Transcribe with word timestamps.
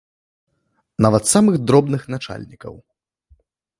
Нават 1.05 1.23
самых 1.33 1.55
дробных 1.67 2.01
начальнікаў! 2.15 2.73